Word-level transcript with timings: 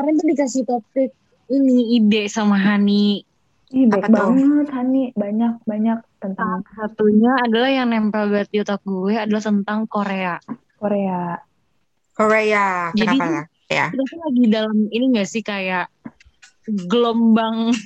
kemarin 0.00 0.16
tuh 0.16 0.28
dikasih 0.32 0.62
topik 0.64 1.12
ini 1.52 2.00
ide 2.00 2.24
sama 2.32 2.56
Hani. 2.56 3.20
Ih, 3.68 3.84
baik 3.84 4.08
Apa 4.08 4.16
tuh? 4.16 4.32
banget, 4.32 4.66
Hani. 4.72 5.02
Banyak, 5.12 5.60
banyak 5.68 5.98
tentang 6.16 6.64
Salah 6.64 6.88
satunya 6.88 7.32
adalah 7.36 7.68
yang 7.68 7.92
nempel 7.92 8.32
banget 8.32 8.48
di 8.48 8.58
otak 8.64 8.80
gue 8.80 9.12
adalah 9.12 9.44
tentang 9.44 9.84
Korea. 9.84 10.40
Korea. 10.80 11.36
Korea, 12.16 12.96
Jadi- 12.96 13.12
kenapa? 13.20 13.44
Ya. 13.68 13.92
Kita 13.92 14.02
tuh 14.08 14.18
lagi 14.24 14.44
dalam 14.48 14.78
ini 14.88 15.04
gak 15.20 15.28
sih 15.28 15.44
kayak 15.44 15.92
gelombang 16.88 17.76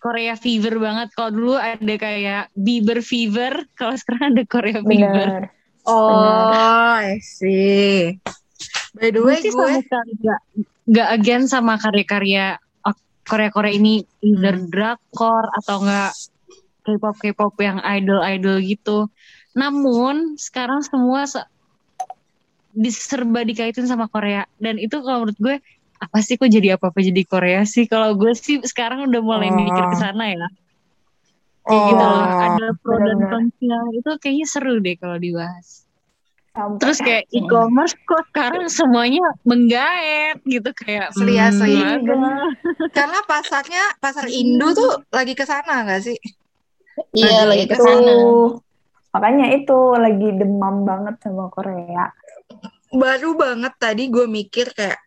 Korea 0.00 0.40
fever 0.40 0.80
banget. 0.80 1.12
Kalau 1.12 1.30
dulu 1.36 1.54
ada 1.60 1.94
kayak 2.00 2.48
Bieber 2.56 3.04
fever, 3.04 3.60
kalau 3.76 3.92
sekarang 3.92 4.32
ada 4.32 4.42
Korea 4.48 4.80
fever. 4.80 5.28
Bener. 5.36 5.52
Oh, 5.84 6.96
I 6.96 7.20
see. 7.20 8.16
By 8.96 9.12
the 9.12 9.20
way, 9.20 9.38
gue 9.38 9.44
sih 9.44 9.50
gue 9.52 9.60
sama 9.60 9.80
sekali 9.80 10.12
gak, 10.18 10.40
gak 10.88 11.08
against 11.12 11.52
sama 11.52 11.76
karya-karya 11.76 12.56
uh, 12.82 12.96
Korea-Korea 13.22 13.72
ini 13.72 14.00
either 14.20 14.56
Hmm. 14.56 14.68
drakor 14.68 15.44
atau 15.52 15.84
enggak 15.84 16.12
K-pop 16.82 17.16
K-pop 17.18 17.54
yang 17.58 17.82
idol-idol 17.82 18.62
gitu. 18.62 18.98
Namun 19.52 20.38
sekarang 20.38 20.80
semua 20.80 21.26
se- 21.26 21.44
diserba 22.70 23.40
dikaitin 23.40 23.88
sama 23.88 24.06
Korea 24.06 24.44
dan 24.60 24.76
itu 24.76 25.00
kalau 25.00 25.24
menurut 25.24 25.38
gue 25.40 25.56
apa 25.96 26.18
sih 26.20 26.36
kok 26.36 26.46
jadi 26.46 26.76
apa-apa 26.76 27.00
jadi 27.00 27.22
Korea 27.24 27.64
sih? 27.64 27.88
Kalau 27.88 28.12
gue 28.14 28.36
sih 28.36 28.60
sekarang 28.60 29.08
udah 29.08 29.20
mulai 29.20 29.48
Oh. 29.48 29.56
mikir 29.56 29.84
ke 29.88 29.96
sana 29.96 30.28
ya. 30.28 30.48
Kayak 31.64 31.82
gitu 31.88 32.04
loh. 32.04 32.20
Oh, 32.22 32.44
Ada 32.46 32.66
pro 32.78 32.96
dan 33.00 33.18
kontra 33.26 33.78
itu 33.90 34.10
kayaknya 34.20 34.46
seru 34.46 34.76
deh 34.78 34.94
kalau 34.94 35.16
dibahas. 35.16 35.85
Sampai 36.56 36.80
Terus 36.80 36.98
kayak 37.04 37.24
e-commerce 37.36 37.92
kok 38.08 38.24
sekarang 38.32 38.64
semuanya 38.72 39.20
menggaet 39.44 40.40
gitu 40.48 40.72
kayak 40.72 41.12
Asli, 41.12 41.36
asli. 41.36 41.76
hmm, 41.76 42.00
ada. 42.00 42.16
karena 42.96 43.18
pasarnya 43.28 43.84
pasar 44.00 44.24
Indo 44.32 44.72
tuh 44.72 45.04
lagi 45.12 45.36
ke 45.36 45.44
sana 45.44 45.84
nggak 45.84 46.00
sih? 46.00 46.16
Iya, 47.12 47.44
lagi 47.44 47.68
ke 47.68 47.76
itu 47.76 47.92
makanya 49.12 49.46
itu 49.52 49.78
lagi 50.00 50.28
demam 50.32 50.88
banget 50.88 51.20
sama 51.20 51.52
Korea. 51.52 52.08
Baru 52.88 53.36
banget 53.36 53.76
tadi 53.76 54.08
gue 54.08 54.24
mikir 54.24 54.72
kayak 54.72 55.00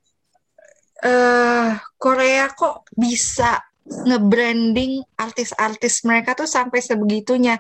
eh 1.02 1.82
Korea 1.98 2.46
kok 2.54 2.86
bisa 2.94 3.58
nge-branding 3.90 5.02
artis-artis 5.18 6.06
mereka 6.06 6.38
tuh 6.38 6.46
sampai 6.46 6.80
sebegitunya. 6.80 7.58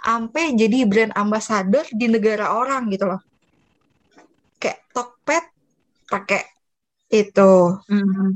Sampai 0.00 0.56
jadi 0.56 0.88
brand 0.88 1.12
ambassador 1.12 1.84
di 1.92 2.06
negara 2.08 2.56
orang 2.56 2.88
gitu 2.88 3.06
loh. 3.10 3.20
Kayak 4.56 4.80
Tokped 4.90 5.44
pakai 6.08 6.42
itu. 7.12 7.52
Hmm. 7.86 8.32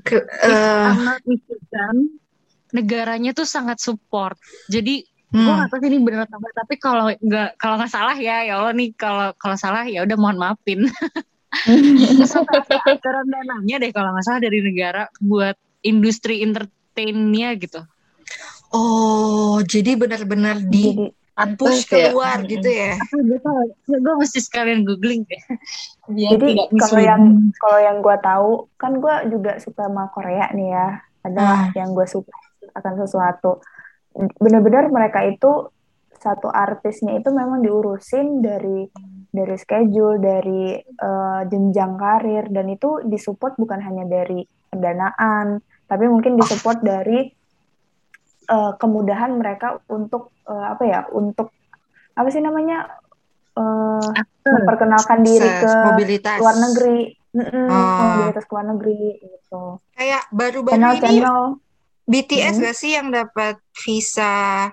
Ke- 0.00 0.26
mistaken, 1.26 1.96
negaranya 2.74 3.30
tuh 3.34 3.46
sangat 3.46 3.82
support. 3.82 4.38
Jadi 4.70 5.02
gue 5.30 5.38
hmm. 5.38 5.46
nggak 5.46 5.70
tahu 5.70 5.78
sih 5.78 5.90
ini 5.94 5.98
atau 6.02 6.38
enggak, 6.42 6.54
tapi 6.58 6.74
kalau 6.82 7.06
nggak 7.06 7.50
kalau 7.54 7.74
nggak 7.78 7.92
salah 7.92 8.16
ya, 8.18 8.42
ya 8.42 8.58
Allah 8.58 8.74
nih 8.74 8.90
kalau 8.98 9.30
kalau 9.38 9.54
salah 9.54 9.86
ya 9.86 10.02
udah 10.02 10.16
mohon 10.18 10.38
maafin. 10.38 10.86
Anggaran 11.66 13.26
dananya 13.26 13.76
deh 13.82 13.90
kalau 13.90 14.14
nggak 14.14 14.26
salah 14.26 14.40
dari 14.42 14.62
negara 14.62 15.10
buat 15.18 15.58
industri 15.82 16.44
entertainnya 16.44 17.56
gitu. 17.56 17.80
Oh, 18.70 19.58
jadi 19.66 19.98
benar-benar 19.98 20.62
di 20.62 20.94
Jadi 20.94 21.56
push 21.56 21.88
ya? 21.88 22.12
keluar 22.12 22.44
gitu 22.44 22.68
ya. 22.68 23.00
gue 23.00 23.96
gue 23.96 24.14
mesti 24.20 24.38
sekalian 24.44 24.84
googling 24.84 25.24
deh. 25.24 25.42
Biar 26.14 26.36
Jadi 26.36 26.48
kalau 26.76 27.00
yang 27.00 27.22
kalau 27.56 27.78
yang 27.80 27.96
gue 28.04 28.16
tahu 28.20 28.50
kan 28.76 28.92
gue 29.00 29.14
juga 29.32 29.56
suka 29.56 29.88
sama 29.88 30.12
Korea 30.12 30.52
nih 30.52 30.68
ya. 30.68 30.88
Adalah 31.24 31.72
Hmm. 31.72 31.76
yang 31.76 31.90
gue 31.96 32.06
suka 32.06 32.32
akan 32.76 32.94
sesuatu. 33.00 33.60
Bener-bener 34.36 34.92
mereka 34.92 35.24
itu 35.24 35.72
satu 36.20 36.52
artisnya 36.52 37.16
itu 37.16 37.32
memang 37.32 37.64
diurusin 37.64 38.44
dari 38.44 38.84
dari 39.32 39.56
schedule, 39.56 40.20
dari 40.20 40.76
eh, 40.76 41.40
jenjang 41.48 41.96
karir 41.96 42.52
dan 42.52 42.68
itu 42.68 43.00
disupport 43.08 43.56
bukan 43.56 43.80
hanya 43.80 44.04
dari 44.04 44.44
pendanaan, 44.68 45.58
tapi 45.90 46.06
mungkin 46.06 46.38
disupport 46.38 46.78
dari 46.78 47.26
eh, 48.46 48.72
kemudahan 48.76 49.34
mereka 49.34 49.82
untuk 49.86 50.30
eh, 50.44 50.66
apa 50.68 50.82
ya? 50.82 51.00
Untuk 51.10 51.50
apa 52.12 52.28
sih 52.28 52.38
namanya? 52.38 52.86
eh, 53.50 54.08
Aktor. 54.14 54.54
memperkenalkan 54.54 55.20
diri 55.20 55.42
ke 55.58 55.70
mobilitas. 55.84 56.38
luar 56.38 56.56
negeri, 56.56 56.98
Mm-mm, 57.30 57.66
Oh. 57.66 57.98
mobilitas 58.00 58.42
ke 58.42 58.50
luar 58.50 58.66
negeri 58.70 58.98
gitu. 59.18 59.62
Kayak 59.92 60.22
baru-baru 60.30 60.70
ini 60.72 60.82
Channel-channel 60.96 61.40
BTS 62.06 62.54
Hmm. 62.56 62.64
gak 62.64 62.76
sih 62.76 62.90
yang 62.92 63.08
dapat 63.10 63.54
visa 63.76 64.70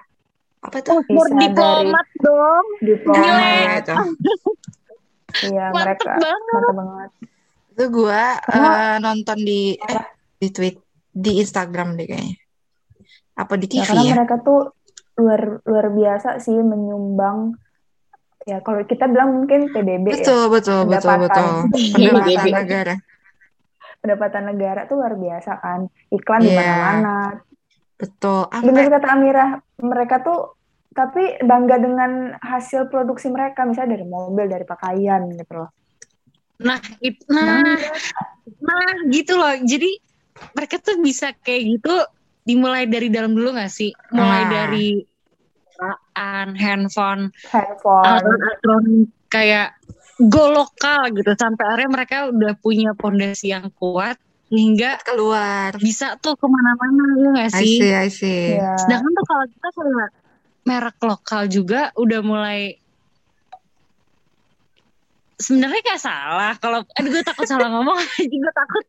apa 0.58 0.78
tuh? 0.80 0.94
Oh, 0.94 1.02
Bisa 1.04 1.36
diplomat 1.36 2.08
dong. 2.18 2.66
diplomat, 2.80 3.30
Nah, 3.30 3.78
itu. 3.78 3.96
iya 5.44 5.66
mereka 5.70 6.12
banget. 6.16 6.48
mantap 6.48 6.76
banget. 6.76 7.10
Itu 7.68 7.84
gua 7.92 8.24
Karena- 8.42 8.74
eh, 8.78 8.96
nonton 9.00 9.38
di 9.40 9.62
eh, 9.76 10.06
di 10.38 10.48
tweet 10.50 10.78
di 11.18 11.42
Instagram 11.42 11.98
deh 11.98 12.06
kayaknya. 12.06 12.38
Apa 13.34 13.54
di 13.58 13.66
Ya, 13.68 13.82
TV 13.82 13.88
karena 13.88 14.04
ya? 14.04 14.14
mereka 14.14 14.36
tuh 14.40 14.62
luar 15.18 15.42
luar 15.66 15.88
biasa 15.90 16.38
sih 16.38 16.54
menyumbang. 16.54 17.58
Ya 18.46 18.62
kalau 18.62 18.80
kita 18.82 19.06
bilang 19.06 19.34
mungkin 19.36 19.68
PDB 19.68 20.06
ya, 20.08 20.24
Betul, 20.24 20.42
betul, 20.48 20.80
betul, 20.86 21.16
betul. 21.20 21.52
Pendapatan. 21.94 21.94
Pendapatan 21.98 22.54
negara. 22.54 22.96
pendapatan 23.98 24.44
negara 24.46 24.82
tuh 24.86 24.96
luar 24.96 25.18
biasa 25.18 25.52
kan. 25.58 25.80
Iklan 26.08 26.40
di 26.40 26.54
Iya. 26.54 26.58
mana-mana. 26.62 27.18
Betul. 27.98 28.46
Bener 28.62 28.86
Sampai 28.88 28.94
kata 28.94 29.08
Amira, 29.10 29.46
mereka 29.82 30.16
tuh 30.22 30.40
tapi 30.94 31.38
bangga 31.42 31.78
dengan 31.78 32.12
hasil 32.40 32.88
produksi 32.88 33.28
mereka, 33.28 33.66
misalnya 33.66 33.98
dari 33.98 34.06
mobil, 34.06 34.46
dari 34.48 34.64
pakaian 34.64 35.28
gitu 35.30 35.54
loh. 35.54 35.70
Nah, 36.58 36.78
it, 36.98 37.22
nah, 37.28 37.78
nah, 38.58 38.90
gitu 39.10 39.34
loh. 39.34 39.54
Jadi 39.62 39.98
mereka 40.52 40.78
tuh 40.78 40.98
bisa 41.00 41.32
kayak 41.38 41.78
gitu 41.78 41.96
dimulai 42.42 42.86
dari 42.86 43.08
dalam 43.08 43.32
dulu 43.32 43.54
gak 43.54 43.70
sih? 43.70 43.92
Mulai 44.10 44.42
Ah. 44.42 44.50
dari 44.50 44.88
kendaraan, 45.68 46.48
handphone, 46.56 47.24
Handphone. 47.46 48.24
elektronik 48.26 49.10
kayak 49.28 49.78
go 50.18 50.50
lokal 50.50 51.14
gitu 51.14 51.32
sampai 51.34 51.64
akhirnya 51.68 51.90
mereka 51.94 52.18
udah 52.28 52.54
punya 52.58 52.98
pondasi 52.98 53.54
yang 53.54 53.70
kuat 53.76 54.18
hingga 54.48 54.98
keluar. 55.04 55.76
bisa 55.78 56.16
tuh 56.18 56.34
ke 56.34 56.48
mana-mana 56.48 57.04
ya 57.14 57.30
gak 57.36 57.50
I 57.52 57.60
sih? 57.62 57.76
see, 57.78 57.92
I 57.92 58.08
see. 58.08 58.44
Iya. 58.56 58.80
Sedangkan 58.80 59.12
tuh 59.12 59.26
kalau 59.28 59.46
kita 59.46 59.68
merek 60.64 60.98
lokal 61.00 61.42
juga 61.48 61.92
udah 61.94 62.20
mulai 62.20 62.80
sebenarnya 65.38 65.82
gak 65.86 66.02
salah. 66.02 66.54
Kalau 66.58 66.82
aduh 66.98 67.10
gue 67.14 67.24
takut 67.26 67.46
salah 67.46 67.70
ngomong. 67.70 67.98
Gue 68.34 68.52
takut. 68.54 68.84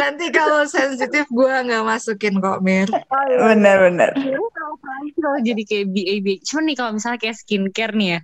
Nanti 0.00 0.24
kalau 0.32 0.64
sensitif 0.64 1.28
gua 1.30 1.62
nggak 1.62 1.84
masukin 1.84 2.40
kok, 2.40 2.64
Mir. 2.64 2.88
Bener-bener. 3.36 4.12
Sebenarnya 4.16 4.50
kalau 4.56 4.74
salah 4.80 5.00
sih 5.04 5.20
kalau 5.20 5.38
jadi 5.44 5.62
kayak 5.62 5.86
BAB 5.92 6.26
cuman 6.42 6.62
nih 6.66 6.76
kalau 6.76 6.90
misalnya 6.96 7.18
kayak 7.20 7.36
skincare 7.36 7.94
nih 7.94 8.08
ya 8.16 8.20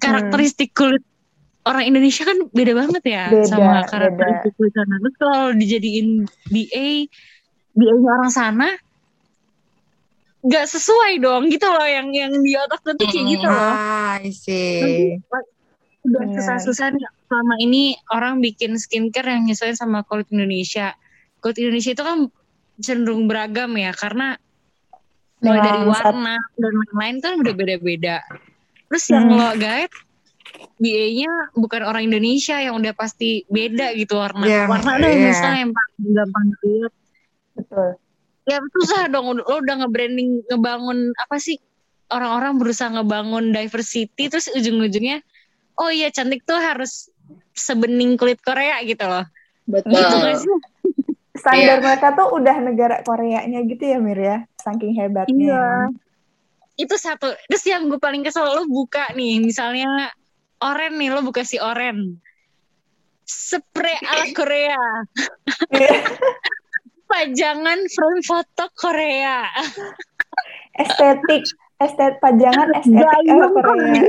karakteristik 0.00 0.72
kulit 0.72 1.04
orang 1.62 1.84
Indonesia 1.86 2.22
kan 2.24 2.38
beda 2.50 2.72
banget 2.74 3.02
ya 3.04 3.24
Beda, 3.28 3.46
sama 3.46 3.84
karakteristik 3.86 4.52
kulit 4.56 4.72
sana. 4.72 4.94
Terus 4.98 5.16
kalau 5.20 5.44
dijadiin 5.52 6.08
BA 6.48 6.88
BA 7.72 7.94
nya 7.96 8.10
orang 8.12 8.32
sana 8.32 8.68
nggak 10.42 10.66
sesuai 10.66 11.22
dong 11.22 11.46
gitu 11.54 11.70
loh 11.70 11.86
yang 11.86 12.10
yang 12.10 12.34
di 12.42 12.58
otak 12.58 12.82
gue 12.82 12.98
tuh 12.98 13.06
kayak 13.06 13.26
gitu 13.30 13.46
loh. 13.46 13.72
Ah, 13.78 14.18
I 14.18 14.34
see. 14.34 15.22
Udah 16.02 16.22
Bener. 16.26 16.34
susah-susah 16.42 16.86
nih 16.98 17.06
selama 17.30 17.54
ini 17.62 17.82
orang 18.10 18.42
bikin 18.42 18.74
skincare 18.74 19.38
yang 19.38 19.46
nyesuaiin 19.46 19.78
sama 19.78 20.02
kulit 20.02 20.26
Indonesia. 20.34 20.98
Kulit 21.38 21.62
Indonesia 21.62 21.94
itu 21.94 22.02
kan 22.02 22.18
cenderung 22.82 23.30
beragam 23.30 23.70
ya 23.78 23.94
karena 23.94 24.34
mulai 25.42 25.58
dari 25.62 25.82
warna 25.86 26.36
dan 26.58 26.72
lain-lain 26.74 27.16
kan 27.22 27.32
udah 27.38 27.54
beda-beda. 27.54 28.16
Terus 28.90 29.04
yang 29.10 29.30
Hmm. 29.30 29.38
lo 29.38 29.50
guide 29.54 29.94
BA-nya 30.82 31.54
bukan 31.54 31.86
orang 31.86 32.10
Indonesia 32.10 32.58
yang 32.58 32.74
udah 32.76 32.92
pasti 32.92 33.46
beda 33.46 33.94
gitu 33.94 34.18
warna. 34.18 34.44
Yang- 34.44 34.70
warna 34.70 34.90
ada 34.98 35.08
iya. 35.08 35.30
misalnya 35.30 35.58
yang 35.66 35.72
paling 35.72 36.10
gampang 36.12 36.44
dilihat. 36.50 36.92
Betul. 37.54 37.88
Ya 38.42 38.58
susah 38.74 39.02
dong 39.06 39.38
lo 39.38 39.54
udah 39.62 39.74
nge-branding 39.86 40.42
ngebangun 40.50 41.14
apa 41.14 41.38
sih 41.38 41.62
orang-orang 42.10 42.58
berusaha 42.58 42.90
ngebangun 42.90 43.54
diversity 43.54 44.26
terus 44.26 44.50
ujung-ujungnya 44.50 45.22
oh 45.76 45.88
iya 45.88 46.08
cantik 46.08 46.42
tuh 46.42 46.56
harus 46.56 47.08
sebening 47.52 48.16
kulit 48.16 48.40
Korea 48.40 48.80
gitu 48.82 49.04
loh. 49.04 49.24
Betul. 49.64 49.92
Gitu 49.92 50.16
gak 50.18 50.36
sih? 50.38 50.50
Standar 51.42 51.80
Iya. 51.80 51.82
mereka 51.82 52.08
tuh 52.12 52.28
udah 52.28 52.56
negara 52.60 52.96
Koreanya 53.02 53.64
gitu 53.64 53.82
ya 53.82 53.98
Mir 53.98 54.20
ya. 54.20 54.36
Saking 54.60 54.92
hebatnya. 54.94 55.32
Iya. 55.32 55.64
Itu 56.76 56.94
satu. 56.94 57.32
Terus 57.48 57.64
yang 57.64 57.88
gue 57.88 57.96
paling 57.96 58.20
kesel 58.20 58.44
lo 58.46 58.64
buka 58.64 59.10
nih 59.12 59.40
misalnya 59.40 60.12
oren 60.58 60.96
nih 60.96 61.08
lo 61.08 61.20
buka 61.20 61.42
si 61.42 61.56
oren. 61.56 62.20
spray 63.24 63.96
ala 64.02 64.26
Korea. 64.38 64.76
Pajangan 67.10 67.80
front 67.88 68.20
foto 68.24 68.64
Korea. 68.74 69.44
estetik 70.72 71.44
estetik 71.76 72.16
pajangan 72.18 72.72
estetik 72.72 73.04
ala 73.28 73.46
Korea 73.52 74.02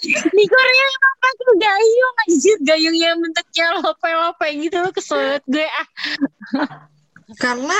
Di 0.00 0.44
Korea 0.48 0.84
emang 0.88 1.16
pakai 1.20 1.54
gayung 1.60 2.16
anjir. 2.24 2.56
Gayung 2.64 2.96
yang 2.96 3.16
bentuknya 3.20 3.66
lope-lope 3.82 4.48
gitu 4.56 4.76
loh 4.80 4.92
kesulit 4.92 5.44
gue 5.44 5.68
ah. 5.68 5.86
Karena 7.36 7.78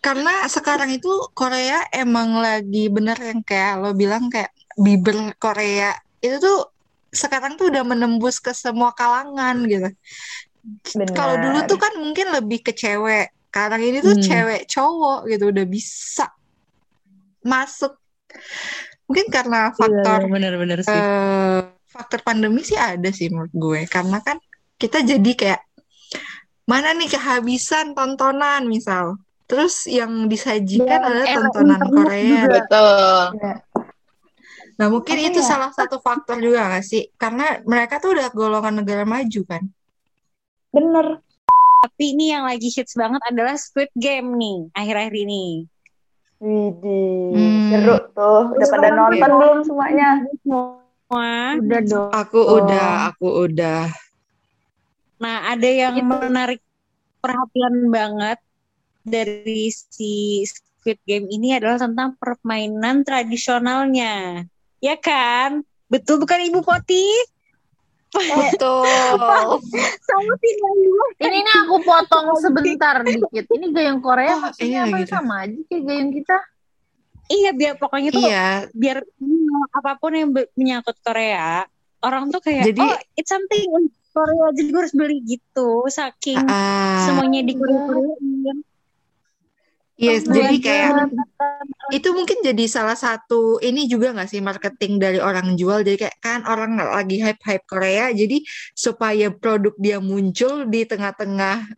karena 0.00 0.46
sekarang 0.46 0.94
itu 0.94 1.10
Korea 1.34 1.84
emang 1.90 2.38
lagi 2.38 2.88
bener 2.88 3.16
yang 3.18 3.40
kayak 3.42 3.82
lo 3.82 3.90
bilang 3.92 4.30
kayak 4.30 4.52
Bieber 4.78 5.34
Korea 5.38 5.94
itu 6.20 6.40
tuh 6.40 6.70
sekarang 7.14 7.54
tuh 7.54 7.70
udah 7.70 7.86
menembus 7.86 8.42
ke 8.42 8.50
semua 8.50 8.90
kalangan 8.94 9.62
gitu. 9.70 9.90
Kalau 11.14 11.34
dulu 11.38 11.58
tuh 11.68 11.78
kan 11.78 11.92
mungkin 12.00 12.32
lebih 12.34 12.64
ke 12.64 12.72
cewek. 12.74 13.30
Sekarang 13.50 13.80
ini 13.86 14.02
tuh 14.02 14.18
Hmm. 14.18 14.24
cewek 14.24 14.62
cowok 14.66 15.30
gitu 15.30 15.44
udah 15.54 15.66
bisa 15.68 16.26
masuk. 17.44 17.94
Mungkin 19.04 19.26
karena 19.28 19.68
faktor 19.76 20.20
bener-bener 20.32 20.80
eh, 20.80 21.60
faktor 21.84 22.20
pandemi 22.24 22.64
sih 22.64 22.74
ada 22.80 23.12
sih 23.12 23.28
menurut 23.28 23.52
gue 23.52 23.80
karena 23.86 24.18
kan 24.24 24.40
kita 24.80 25.04
jadi 25.04 25.30
kayak 25.36 25.60
mana 26.64 26.96
nih 26.96 27.12
kehabisan 27.12 27.92
tontonan 27.92 28.64
misal 28.64 29.20
terus 29.44 29.84
yang 29.84 30.24
disajikan 30.26 30.88
Dan 30.88 31.04
adalah 31.04 31.26
era 31.28 31.48
tontonan 31.52 31.80
Korea 31.92 32.24
juga. 32.24 32.48
Betul. 32.48 33.22
Benar. 33.36 33.56
nah 34.74 34.86
mungkin 34.90 35.16
Apa 35.20 35.26
itu 35.30 35.40
ya? 35.44 35.46
salah 35.46 35.70
satu 35.70 36.02
faktor 36.02 36.42
juga 36.42 36.66
gak 36.66 36.82
sih 36.82 37.06
karena 37.14 37.62
mereka 37.62 38.02
tuh 38.02 38.18
udah 38.18 38.26
golongan 38.34 38.82
negara 38.82 39.04
maju 39.06 39.40
kan 39.46 39.62
bener 40.72 41.22
Tapi 41.84 42.16
ini 42.16 42.32
yang 42.32 42.48
lagi 42.48 42.72
hits 42.72 42.96
banget 42.96 43.20
adalah 43.28 43.54
Squid 43.60 43.92
Game 43.92 44.40
nih 44.40 44.72
akhir-akhir 44.72 45.14
ini. 45.28 45.68
Widih, 46.44 47.32
Hmm. 47.32 47.68
seru 47.72 47.96
tuh. 48.12 48.42
Udah 48.52 48.68
pada 48.68 48.88
nonton 48.92 49.30
belum 49.32 49.58
semuanya? 49.64 50.08
Semua. 50.44 51.56
Udah 51.56 51.80
dong. 51.82 52.10
aku 52.12 52.36
Oh. 52.38 52.60
udah 52.60 52.86
aku 53.08 53.28
udah 53.48 53.88
Nah, 55.16 55.56
ada 55.56 55.64
yang 55.64 55.96
Itu. 55.96 56.04
menarik 56.04 56.60
perhatian 57.18 57.88
banget 57.88 58.36
dari 59.00 59.72
si 59.72 60.44
Squid 60.44 61.00
Game 61.08 61.32
ini 61.32 61.56
adalah 61.56 61.80
tentang 61.80 62.12
permainan 62.20 63.00
tradisionalnya. 63.00 64.44
Ya 64.78 65.00
kan? 65.00 65.64
Betul 65.88 66.20
bukan 66.20 66.44
Ibu 66.44 66.60
Poti? 66.60 67.08
Betul 68.14 69.58
Sama. 70.06 70.32
Ini 71.18 71.38
nih 71.42 71.54
aku 71.66 71.76
potong 71.82 72.38
sebentar 72.38 73.02
dikit. 73.02 73.44
Ini 73.50 73.66
gayung 73.74 74.00
Korea 74.00 74.38
Oh, 74.38 74.40
maksudnya 74.48 74.86
iya 74.86 74.90
apa 74.90 74.96
gitu. 75.02 75.10
sama 75.10 75.34
aja 75.42 75.58
kayak 75.66 75.82
gayung 75.84 76.10
kita? 76.14 76.38
Iya, 77.24 77.50
biar 77.56 77.72
pokoknya 77.80 78.10
tuh 78.12 78.20
iya 78.22 78.46
biar 78.70 78.98
apa 79.72 79.92
pun 79.96 80.12
yang 80.12 80.28
menyangkut 80.54 81.00
Korea, 81.00 81.64
orang 82.00 82.28
tuh 82.28 82.44
kayak 82.44 82.68
Jadi- 82.68 82.84
oh, 82.84 82.98
it's 83.16 83.32
something 83.32 83.64
in 83.64 83.84
Korea 84.12 84.46
jadi 84.54 84.68
gue 84.70 84.78
harus 84.78 84.94
beli 84.94 85.18
gitu 85.26 85.90
saking 85.90 86.38
ah, 86.46 87.02
semuanya 87.02 87.42
di 87.42 87.58
Korea 87.58 87.80
Korea 87.82 88.14
yes 89.94 90.26
jadi 90.26 90.56
kayak 90.58 90.90
itu 91.92 92.08
mungkin 92.10 92.40
jadi 92.40 92.64
salah 92.66 92.96
satu 92.96 93.60
ini 93.60 93.86
juga 93.86 94.10
nggak 94.16 94.30
sih 94.30 94.40
marketing 94.40 94.98
dari 94.98 95.18
orang 95.20 95.54
jual? 95.54 95.84
Jadi 95.84 96.08
kayak 96.08 96.16
kan 96.18 96.40
orang 96.48 96.80
lagi 96.80 97.20
hype 97.20 97.42
hype 97.44 97.66
Korea 97.68 98.10
jadi 98.10 98.40
supaya 98.72 99.28
produk 99.30 99.76
dia 99.76 100.00
muncul 100.00 100.64
di 100.66 100.88
tengah-tengah 100.88 101.68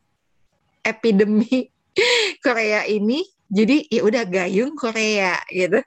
epidemi 0.86 1.68
Korea 2.44 2.86
ini 2.86 3.26
jadi 3.46 3.86
ya 3.90 4.02
udah 4.06 4.22
gayung 4.26 4.74
Korea 4.78 5.38
gitu. 5.50 5.82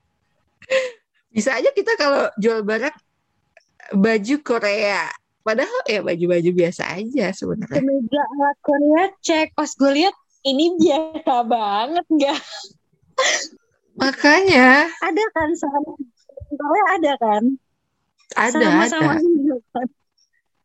Bisa 1.34 1.56
aja 1.56 1.70
kita 1.72 1.94
kalau 1.94 2.28
jual 2.36 2.64
barang 2.64 2.96
baju 3.96 4.36
Korea. 4.42 5.08
Padahal 5.40 5.80
ya 5.88 6.04
baju-baju 6.04 6.50
biasa 6.52 7.00
aja 7.00 7.32
sebenarnya. 7.32 7.80
Kemeja 7.80 8.22
ala 8.36 8.50
Korea 8.60 9.04
cek. 9.24 9.56
Pas 9.56 9.72
gue 9.72 9.92
lihat 9.96 10.14
ini 10.46 10.64
biasa 10.80 11.34
banget 11.44 12.06
nggak 12.08 12.40
makanya. 14.00 14.88
Ada 15.04 15.24
kan 15.36 15.48
sama 15.60 15.92
Korea 16.50 16.84
ada 16.96 17.12
kan? 17.20 17.42
Ada 18.32 18.58
sama-sama 18.58 19.12
ada. 19.18 19.20
juga 19.20 19.56
kan. 19.76 19.88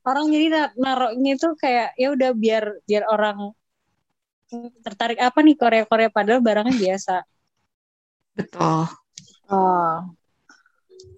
orang 0.05 0.25
jadi 0.29 0.47
na- 0.53 0.75
naruhnya 0.77 1.33
tuh 1.35 1.57
kayak 1.57 1.97
ya 1.97 2.13
udah 2.13 2.31
biar 2.37 2.77
biar 2.85 3.03
orang 3.09 3.51
tertarik 4.85 5.17
apa 5.17 5.41
nih 5.41 5.57
Korea 5.57 5.83
Korea 5.89 6.09
padahal 6.13 6.39
barangnya 6.45 6.77
biasa. 6.77 7.15
Betul. 8.37 8.85
Oh. 9.49 9.97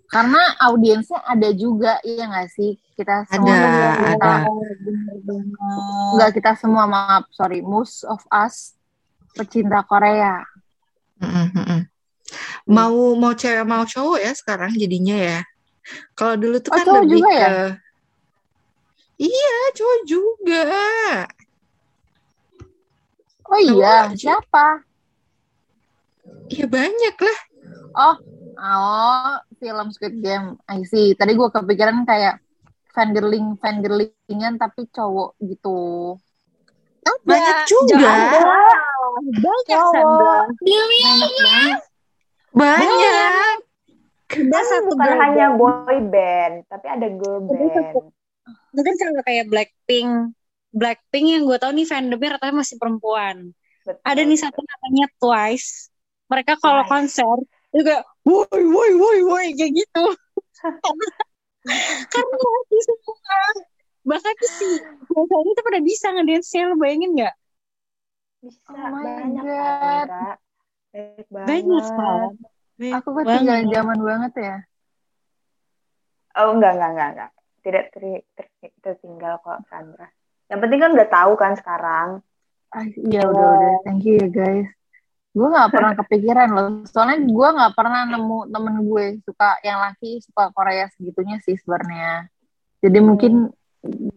Karena 0.08 0.40
audiensnya 0.64 1.20
ada 1.28 1.52
juga, 1.52 2.00
iya 2.08 2.32
nggak 2.32 2.50
sih? 2.56 2.80
Kita 2.96 3.28
semua 3.28 3.54
Ada, 3.54 3.68
kita, 3.68 4.08
ada. 4.16 4.34
Nggak 6.16 6.32
kita 6.40 6.52
semua, 6.56 6.84
maaf, 6.88 7.28
sorry. 7.36 7.60
Most 7.60 8.08
of 8.08 8.24
us 8.32 8.74
pecinta 9.36 9.84
Korea. 9.84 10.42
Mm-mm, 11.20 11.48
mm-mm. 11.54 11.82
Mau 12.68 13.16
mau 13.20 13.32
cewek 13.36 13.64
mau 13.64 13.84
cowok 13.88 14.20
ya 14.20 14.32
sekarang 14.36 14.72
jadinya 14.76 15.16
ya. 15.16 15.40
Kalau 16.16 16.36
dulu 16.36 16.60
tuh 16.60 16.72
Oh, 16.72 16.78
kan 16.80 16.86
cowok 16.88 17.04
lebih 17.04 17.22
juga 17.24 17.32
ya? 17.32 17.48
ke 17.48 17.56
Iya, 19.18 19.56
cowok 19.74 20.00
juga. 20.06 20.66
Oh 23.48 23.60
iya, 23.60 24.12
Cowok. 24.12 24.20
siapa? 24.20 24.66
Iya 26.52 26.66
banyak 26.68 27.16
lah. 27.18 27.40
Oh, 27.98 28.16
oh, 28.58 29.34
film 29.62 29.88
Squid 29.94 30.20
Game. 30.20 30.58
I 30.68 30.82
see. 30.84 31.14
Tadi 31.14 31.38
gue 31.38 31.50
kepikiran 31.50 32.04
kayak 32.04 32.42
fangirling, 32.92 33.56
fangirlingan 33.62 34.58
tapi 34.58 34.90
cowok 34.90 35.38
gitu. 35.42 36.14
Banyak 37.24 37.58
Ya, 37.64 37.70
juga. 37.70 37.96
jangan. 37.96 39.24
Banyak 39.32 39.82
Sandra. 39.96 40.38
Banyak. 40.60 41.80
Banyak. 42.52 43.58
Ada 44.28 44.44
Kan 44.44 44.66
satu 44.68 44.92
bukan 44.92 45.08
girl 45.08 45.20
hanya 45.24 45.48
boy 45.56 45.98
band, 46.12 46.68
tapi 46.68 46.86
ada 46.92 47.08
girl 47.16 47.48
band. 47.48 47.96
Mungkin 48.76 48.94
kalau 49.00 49.24
kayak 49.24 49.46
Blackpink. 49.48 50.36
Blackpink 50.76 51.26
yang 51.32 51.44
gue 51.48 51.58
tahu 51.58 51.72
nih 51.72 51.88
fandomnya 51.88 52.36
rata-rata 52.36 52.60
masih 52.60 52.76
perempuan. 52.76 53.56
Betul. 53.88 54.04
Ada 54.04 54.22
nih 54.28 54.40
satu 54.44 54.60
namanya 54.60 55.06
Twice. 55.16 55.88
Mereka 56.28 56.60
kalau 56.60 56.84
konser 56.92 57.40
itu 57.76 57.82
kayak 57.84 58.04
woi 58.24 58.62
woi 58.64 58.92
woi 58.96 59.20
woi 59.28 59.48
kayak 59.56 59.72
gitu. 59.76 60.04
Karena 62.14 62.36
lagi 62.40 62.80
semua. 62.88 63.40
Bahkan 64.08 64.36
si 64.40 64.68
biasanya 65.12 65.52
itu 65.52 65.62
pada 65.68 65.80
bisa 65.84 66.08
ngedance 66.16 66.60
lo 66.64 66.76
bayangin 66.80 67.12
nggak? 67.20 67.36
Bisa 68.40 68.72
Oh 68.72 68.78
my 68.78 69.04
banyak 69.04 69.44
God. 69.44 70.08
kan. 70.08 70.38
Banyak 70.96 71.28
banget. 71.28 71.52
Banyak 71.52 71.86
kan. 71.92 72.30
Aku 73.02 73.10
ketinggalan 73.20 73.68
zaman 73.68 74.00
banget 74.00 74.34
ya. 74.40 74.56
Oh 76.38 76.54
enggak 76.56 76.78
enggak 76.78 76.90
enggak 76.94 77.10
enggak. 77.12 77.32
Tidak 77.68 77.84
ter, 77.92 78.04
ter- 78.38 78.76
tertinggal 78.80 79.44
kok 79.44 79.60
Sandra. 79.68 80.08
Yang 80.48 80.60
penting 80.64 80.80
kan 80.80 80.92
udah 80.96 81.08
tahu 81.12 81.34
kan 81.36 81.54
sekarang. 81.60 82.10
Ah, 82.72 82.86
iya 82.96 83.22
udah 83.28 83.48
udah. 83.60 83.74
Thank 83.84 84.08
you 84.08 84.16
ya 84.24 84.28
guys. 84.32 84.77
Gue 85.38 85.48
nggak 85.54 85.70
pernah 85.70 85.94
kepikiran 85.94 86.50
loh. 86.50 86.68
Soalnya 86.90 87.22
gue 87.22 87.48
nggak 87.62 87.74
pernah 87.78 88.10
nemu 88.10 88.50
temen 88.50 88.76
gue 88.82 89.06
suka 89.22 89.62
yang 89.62 89.78
laki 89.86 90.18
suka 90.26 90.50
Korea 90.50 90.90
segitunya 90.98 91.38
sih 91.46 91.54
sebenarnya. 91.62 92.26
Jadi 92.82 93.00
mungkin 93.00 93.54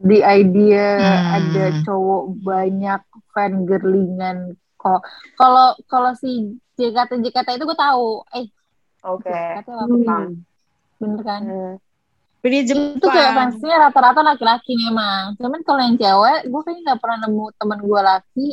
di 0.00 0.24
idea 0.24 0.88
Hmm. 0.96 1.36
ada 1.36 1.64
cowok 1.84 2.22
banyak 2.40 3.00
fan 3.36 3.68
girlingan 3.68 4.56
kok. 4.80 5.04
Kalau 5.36 5.76
kalau 5.84 6.16
si 6.16 6.56
JKT 6.80 7.20
JKT 7.20 7.60
itu 7.60 7.64
gue 7.68 7.76
tahu. 7.78 8.24
Eh 8.32 8.48
Oke. 9.04 9.28
JKT 9.28 9.68
apa 9.68 9.84
Hmm. 9.84 10.40
Bener 10.96 11.20
kan? 11.20 11.42
Hmm. 11.44 11.74
Beli 12.40 12.64
Itu 12.64 13.04
kayak 13.04 13.36
fansnya 13.36 13.76
rata-rata 13.76 14.24
laki-laki 14.24 14.72
memang. 14.72 15.36
Cuman 15.36 15.60
kalau 15.60 15.80
yang 15.84 16.00
cewek, 16.00 16.48
gue 16.48 16.60
kayaknya 16.64 16.82
nggak 16.88 17.00
pernah 17.04 17.18
nemu 17.28 17.44
temen 17.60 17.78
gue 17.84 18.00
laki 18.00 18.46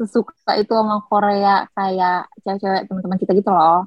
sesuka 0.00 0.56
itu 0.56 0.72
sama 0.72 1.04
Korea 1.04 1.68
kayak 1.76 2.32
cewek-cewek 2.40 2.88
teman-teman 2.88 3.18
kita 3.20 3.32
gitu 3.36 3.50
loh. 3.52 3.84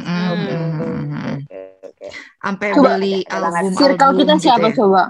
Mm. 0.00 1.44
Oke 1.44 1.60
oke. 1.84 2.06
Sampai 2.40 2.68
Coba. 2.72 2.96
beli 2.96 3.20
album 3.28 3.76
Circle 3.76 4.12
kita 4.24 4.34
siapa 4.40 4.68
coba? 4.72 5.02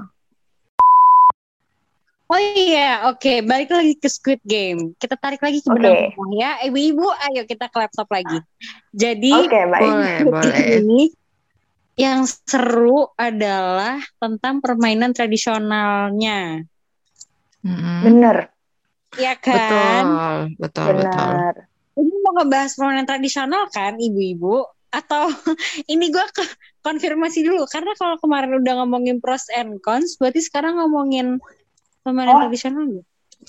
Oh 2.25 2.41
iya, 2.41 3.07
oke. 3.13 3.45
Balik 3.45 3.69
lagi 3.69 3.95
ke 4.01 4.09
Squid 4.09 4.41
Game. 4.43 4.97
Kita 4.97 5.15
tarik 5.15 5.45
lagi 5.45 5.61
ke 5.61 5.69
merah 5.71 6.09
ya. 6.35 6.51
Ibu-ibu, 6.67 7.05
ayo 7.31 7.45
kita 7.45 7.69
ke 7.69 7.77
laptop 7.77 8.09
lagi. 8.09 8.41
Jadi 8.91 9.31
Oke 9.45 9.61
baik. 9.69 9.91
Boleh, 9.93 10.17
boleh. 10.25 10.57
ini 10.81 11.03
yang 11.95 12.27
seru 12.27 13.13
adalah 13.15 14.01
tentang 14.19 14.59
permainan 14.65 15.15
tradisionalnya. 15.15 16.65
Mm-mm. 17.61 17.99
Bener, 18.03 18.51
Ya 19.17 19.35
kan? 19.39 20.05
Betul, 20.59 20.59
betul, 20.59 20.87
betul. 20.99 21.31
bener. 21.31 21.55
Ini 21.95 22.15
mau 22.27 22.33
ngebahas 22.35 22.73
permainan 22.75 23.07
tradisional 23.07 23.71
kan, 23.71 23.95
ibu-ibu? 23.97 24.67
Atau 24.91 25.31
ini 25.93 26.11
gue 26.11 26.27
ke 26.35 26.45
konfirmasi 26.83 27.47
dulu, 27.47 27.65
karena 27.71 27.95
kalau 27.95 28.19
kemarin 28.19 28.59
udah 28.61 28.83
ngomongin 28.83 29.19
pros 29.23 29.47
and 29.55 29.79
cons, 29.81 30.19
berarti 30.19 30.43
sekarang 30.43 30.79
ngomongin 30.79 31.39
permainan 32.03 32.35
Oh. 32.37 32.41
tradisional 32.47 32.85
ya? 32.91 33.03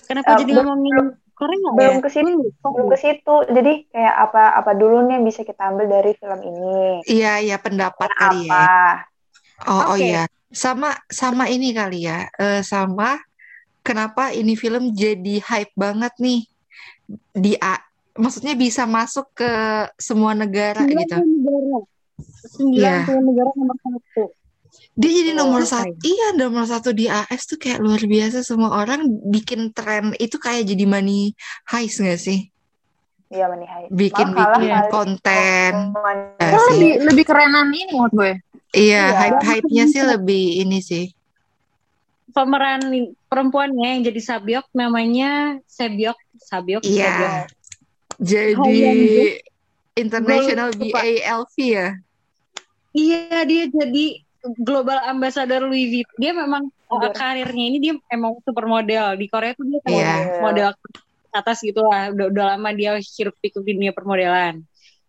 Kenapa 0.06 0.34
Eh, 0.34 0.38
jadi 0.46 0.52
belum- 0.54 0.66
ngomongin 0.66 0.96
Korea 1.36 1.70
belum 1.76 1.96
ya? 2.00 2.04
ke 2.06 2.10
situ. 2.10 2.32
Hmm, 2.32 2.72
Belum 2.72 2.88
ke 2.88 2.98
situ. 2.98 3.36
Jadi 3.52 3.72
kayak 3.92 4.16
apa 4.30 4.44
apa 4.56 4.72
dulu 4.72 5.04
nih 5.04 5.20
yang 5.20 5.26
bisa 5.28 5.44
kita 5.44 5.68
ambil 5.68 5.92
dari 5.92 6.12
film 6.16 6.40
ini? 6.42 7.04
Iya, 7.04 7.34
iya 7.44 7.58
pendapat 7.60 8.08
kali 8.16 8.48
Apa? 8.48 8.56
ya. 8.56 8.72
Oh, 9.68 9.82
oh 9.92 9.98
Oke. 10.00 10.08
iya. 10.08 10.24
Sama 10.48 10.96
sama 11.12 11.52
ini 11.52 11.76
kali 11.76 12.08
ya. 12.08 12.32
Eh, 12.40 12.64
sama 12.64 13.20
kenapa 13.86 14.34
ini 14.34 14.58
film 14.58 14.90
jadi 14.92 15.38
hype 15.40 15.72
banget 15.76 16.18
nih 16.18 16.42
di 17.32 17.54
A 17.56 17.78
maksudnya 18.16 18.58
bisa 18.58 18.84
masuk 18.84 19.30
ke 19.32 19.52
semua 19.96 20.34
negara 20.34 20.82
gitu. 20.82 20.98
90 20.98 21.22
negara. 21.22 21.80
90 22.58 22.74
Iya. 22.74 22.96
negara 23.22 23.50
nomor 23.54 23.78
satu. 23.78 24.24
Dia 24.96 25.12
jadi 25.12 25.32
Oh, 25.36 25.38
nomor 25.38 25.62
oke. 25.62 25.70
satu, 25.70 25.92
iya 26.02 26.28
nomor 26.34 26.64
satu 26.66 26.90
di 26.92 27.06
AS 27.06 27.44
tuh 27.46 27.60
kayak 27.60 27.80
luar 27.80 28.00
biasa. 28.02 28.42
Semua 28.42 28.72
orang 28.74 29.04
bikin 29.28 29.72
tren 29.72 30.16
itu 30.18 30.36
kayak 30.36 30.64
jadi 30.66 30.84
money 30.84 31.36
heist 31.68 32.00
gak 32.00 32.16
sih? 32.18 32.48
Iya. 33.28 33.52
Bikin 33.92 34.32
Malah 34.32 34.56
bikin 34.56 34.72
kali- 34.72 34.92
konten. 34.92 35.74
Ya 36.40 36.48
sih. 36.48 36.64
lebih 36.72 36.92
lebih 37.04 37.24
kerenan 37.26 37.68
ini 37.70 37.92
menurut 37.92 38.14
gue. 38.14 38.32
Iya, 38.72 39.04
Iya. 39.04 39.04
hype-hype-nya 39.20 39.84
sih 39.86 40.04
lebih 40.06 40.44
ini 40.62 40.80
sih. 40.80 41.06
Pemeran 42.36 42.84
perempuannya 43.32 43.88
yang 43.96 44.02
jadi 44.12 44.20
Sabyok 44.20 44.68
namanya 44.76 45.56
Sebyok, 45.72 46.20
Sabyok, 46.36 46.84
Sebyok. 46.84 47.32
Iya. 47.32 47.48
Jadi 48.20 48.80
International. 49.96 50.76
BALV 50.76 51.56
ya. 51.56 51.96
Iya 52.92 53.40
dia 53.48 53.64
jadi 53.72 54.20
global 54.60 55.00
ambassador 55.08 55.64
Louis 55.64 55.88
Vuitton. 55.88 56.16
Dia 56.20 56.32
memang 56.36 56.68
Bener. 56.92 57.16
karirnya 57.16 57.66
ini 57.72 57.78
dia 57.80 57.94
emang 58.12 58.36
supermodel 58.44 59.16
di 59.16 59.32
Korea 59.32 59.56
tuh 59.56 59.66
dia 59.68 59.80
kayak 59.88 59.96
Iya. 59.96 60.16
model 60.44 60.68
atas 61.32 61.64
gitu 61.64 61.80
lah. 61.88 62.12
Udah, 62.12 62.26
udah 62.32 62.44
lama 62.56 62.70
dia 62.76 63.00
pikuk 63.40 63.64
di 63.64 63.80
dunia 63.80 63.96
permodelan. 63.96 64.60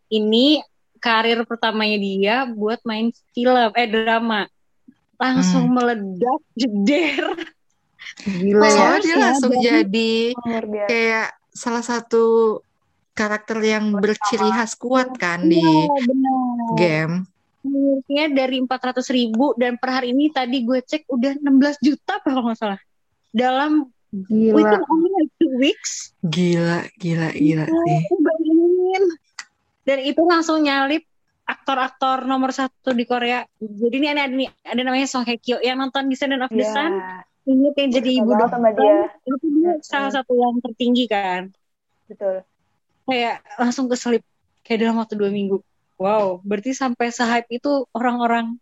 Ini 0.06 0.62
karir 1.02 1.42
pertamanya 1.42 1.98
dia 1.98 2.34
buat 2.46 2.78
main 2.86 3.10
film 3.34 3.70
eh 3.74 3.86
drama. 3.90 4.46
Langsung 5.16 5.64
meledak 5.70 6.40
jeder. 6.52 7.24
Gila 8.22 8.64
ya. 8.64 8.88
Dia 9.00 9.08
ya, 9.08 9.16
langsung 9.18 9.52
jadi- 9.56 10.32
kayak 10.86 11.28
salah 11.50 11.80
satu 11.80 12.58
karakter 13.12 13.58
yang 13.64 13.96
berciri 13.96 14.52
khas 14.52 14.76
kuat 14.76 15.16
kan 15.16 15.40
di 15.42 15.56
Iya, 15.56 15.88
benar. 16.04 16.36
game. 16.76 17.14
Menurutnya 17.64 18.24
dari 18.30 18.60
400 18.60 19.08
ribu 19.08 19.56
dan 19.56 19.74
per 19.74 19.90
hari 19.90 20.12
ini 20.12 20.30
tadi 20.30 20.62
gue 20.62 20.78
cek 20.78 21.08
udah 21.08 21.40
16 21.40 21.80
juta 21.80 22.20
apa 22.20 22.28
kalau 22.28 22.46
nggak 22.46 22.60
salah. 22.60 22.80
Dalam 23.32 23.88
Gila. 24.12 24.54
within 24.54 24.82
only 24.86 25.10
like 25.16 25.32
two 25.40 25.52
weeks. 25.56 26.12
Gila, 26.22 26.86
gila, 26.96 27.32
gila 27.32 27.64
sih. 27.66 28.00
Aku 28.06 28.14
bayangin. 28.20 29.04
Dan 29.82 29.98
itu 30.04 30.22
langsung 30.22 30.62
nyalip 30.62 31.02
aktor-aktor 31.46 32.26
nomor 32.26 32.50
satu 32.50 32.90
di 32.90 33.06
Korea. 33.06 33.46
Jadi 33.62 33.94
ini 34.02 34.08
ada 34.10 34.26
nih 34.26 34.50
ada 34.66 34.80
namanya 34.82 35.06
Song 35.06 35.22
Hye 35.22 35.38
Kyo 35.38 35.62
yang 35.62 35.78
nonton 35.78 36.10
Descendant 36.10 36.42
of 36.44 36.52
the 36.52 36.66
Iya. 36.66 36.74
Sun. 36.74 36.92
Ini 37.46 37.70
yang 37.78 37.90
jadi 37.94 38.10
ibu 38.18 38.30
sama 38.50 38.74
dia. 38.74 39.06
Itu 39.22 39.46
dia 39.46 39.78
Mm-mm. 39.78 39.86
salah 39.86 40.10
satu 40.10 40.34
yang 40.34 40.58
tertinggi 40.58 41.06
kan. 41.06 41.54
Betul. 42.10 42.42
Kayak 43.06 43.46
langsung 43.54 43.86
keselip 43.86 44.26
kayak 44.66 44.82
dalam 44.82 44.98
waktu 44.98 45.14
dua 45.14 45.30
minggu. 45.30 45.62
Wow, 45.96 46.44
berarti 46.44 46.76
sampai 46.76 47.08
se-hype 47.08 47.48
itu 47.48 47.88
orang-orang 47.96 48.60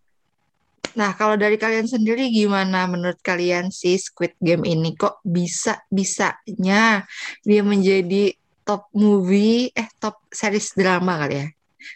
Nah, 0.94 1.10
kalau 1.18 1.34
dari 1.34 1.58
kalian 1.58 1.90
sendiri 1.90 2.30
gimana 2.30 2.86
menurut 2.86 3.18
kalian 3.18 3.74
sih 3.74 3.98
Squid 3.98 4.38
Game 4.38 4.62
ini 4.62 4.94
kok 4.94 5.18
bisa-bisanya 5.26 7.02
dia 7.42 7.62
menjadi 7.66 8.30
top 8.62 8.94
movie, 8.94 9.74
eh 9.74 9.90
top 9.98 10.22
series 10.30 10.70
drama 10.78 11.18
kali 11.26 11.34
ya? 11.42 11.46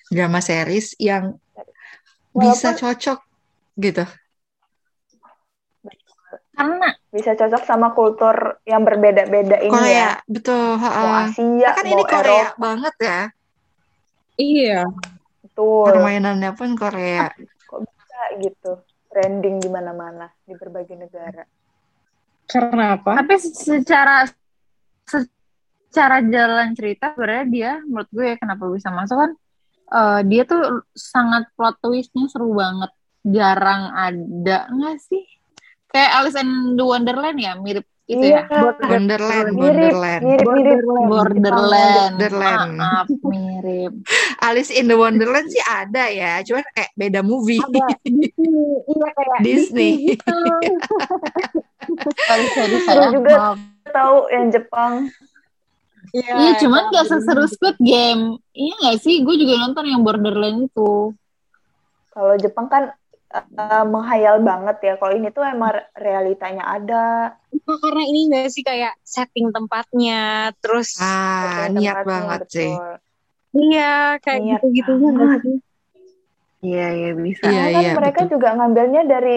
Drama 0.06 0.38
series 0.38 0.94
yang 0.96 1.36
bisa 2.30 2.72
cocok 2.72 3.18
gitu. 3.76 4.04
Karena 6.50 6.90
Bisa 7.08 7.32
cocok 7.32 7.62
sama 7.62 7.94
kultur 7.94 8.34
yang 8.62 8.82
berbeda-beda 8.82 9.56
ini 9.58 9.70
Korea, 9.70 9.94
ya. 9.94 10.10
betul. 10.26 10.76
Mau 10.76 10.82
ha-ha. 10.82 11.30
Asia, 11.30 11.70
Kan 11.72 11.84
mau 11.86 11.94
ini 11.94 12.04
Korea 12.04 12.42
Eropa. 12.44 12.58
banget 12.58 12.94
ya. 12.98 13.20
iya. 14.36 14.80
Betul. 15.40 15.86
Permainannya 15.88 16.50
pun 16.52 16.74
Korea. 16.74 17.30
Kok 17.64 17.78
bisa 17.80 18.20
gitu. 18.42 18.72
Trending 19.08 19.56
di 19.56 19.68
mana-mana. 19.70 20.28
Di 20.44 20.52
berbagai 20.52 20.98
negara. 20.98 21.46
Karena 22.44 22.96
apa? 22.96 23.12
tapi 23.14 23.34
secara 23.38 24.24
secara 25.88 26.20
jalan 26.20 26.72
cerita 26.72 27.12
sebenarnya 27.12 27.46
dia 27.48 27.72
menurut 27.80 28.08
gue 28.08 28.36
kenapa 28.36 28.68
bisa 28.68 28.88
masuk 28.88 29.16
kan 29.16 29.30
eh, 29.90 30.20
dia 30.22 30.42
tuh 30.44 30.62
sangat 30.90 31.48
plot 31.52 31.76
twistnya 31.78 32.26
seru 32.26 32.52
banget 32.52 32.90
jarang 33.22 33.90
ada 33.90 34.68
nggak 34.68 34.96
sih 34.98 35.24
kayak 35.86 36.10
Alice 36.14 36.36
in 36.36 36.48
the 36.74 36.84
Wonderland 36.84 37.36
ya 37.36 37.54
mirip 37.54 37.82
itu 38.04 38.24
Iya. 38.24 38.48
ya 38.48 38.72
Wonderland, 38.88 39.52
Mirip, 39.52 39.92
Wonderland. 39.92 40.22
mirip, 40.24 40.48
mirip. 40.48 40.80
Borderland 41.04 42.14
Borderland. 42.16 42.70
maaf 42.74 43.06
mirip 43.22 43.92
Alice 44.48 44.70
in 44.70 44.88
the 44.88 44.96
Wonderland 44.96 45.44
sih 45.46 45.60
ada 45.60 46.08
ya, 46.08 46.40
cuman 46.40 46.64
kayak 46.72 46.88
beda 46.94 47.20
movie. 47.20 47.60
Ada 47.60 48.00
Disney, 48.00 48.64
iya 48.92 49.08
kayak 49.12 49.38
Disney. 49.42 49.90
gitu. 50.08 50.36
sorry 52.28 52.46
sorry 52.48 52.76
saya 52.84 53.06
juga. 53.10 53.34
maaf. 53.36 53.58
Tahu 53.88 54.16
yang 54.30 54.46
Jepang. 54.48 54.92
Iya 56.12 56.56
cuman 56.58 56.82
emang 56.88 56.94
gak 56.94 57.06
seseru 57.06 57.44
Squid 57.46 57.76
Game 57.78 58.22
iya 58.52 58.74
gak 58.82 58.98
sih 59.00 59.20
gue 59.20 59.34
juga 59.36 59.54
nonton 59.58 59.84
yang 59.86 60.00
Borderland 60.00 60.66
itu 60.66 61.12
Kalau 62.10 62.34
Jepang 62.34 62.66
kan 62.66 62.90
eh, 63.30 63.84
menghayal 63.86 64.42
banget 64.42 64.76
ya. 64.82 64.94
Kalau 64.98 65.14
ini 65.14 65.30
tuh 65.30 65.46
emang 65.46 65.70
realitanya 65.94 66.66
ada. 66.66 67.38
Karena 67.62 68.02
ini 68.02 68.26
gak 68.26 68.50
sih 68.50 68.66
kayak 68.66 68.98
setting 69.06 69.54
tempatnya, 69.54 70.50
terus 70.58 70.98
Ah, 70.98 71.70
Setting 71.70 71.78
niat 71.78 71.94
tempatnya, 72.02 72.08
banget 72.10 72.40
sih. 72.50 72.72
betul. 72.74 72.92
iya 73.54 73.92
kayak 74.18 74.40
Niat 74.42 74.60
gitu-gitu 74.60 74.92
banget. 74.98 75.40
sih? 75.40 75.56
iya 76.60 76.86
iya 76.90 77.10
bisa 77.14 77.42
Iya, 77.46 77.54
Karena 77.54 77.70
kan 77.70 77.82
iya, 77.86 77.92
mereka 77.94 78.20
betul. 78.20 78.32
juga 78.34 78.48
ngambilnya 78.58 79.02
dari 79.06 79.36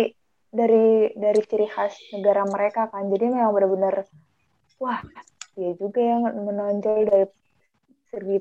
dari 0.50 0.88
dari 1.14 1.42
ciri 1.46 1.68
khas 1.70 1.94
negara 2.12 2.42
mereka 2.44 2.90
kan. 2.90 3.04
Jadi 3.08 3.26
memang 3.30 3.54
benar-benar 3.54 3.96
wah, 4.82 5.00
dia 5.56 5.72
juga 5.76 6.00
yang 6.00 6.24
menonjol 6.32 7.04
dari 7.06 7.28
segi 8.08 8.38